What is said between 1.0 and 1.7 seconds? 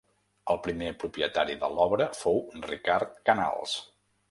propietari de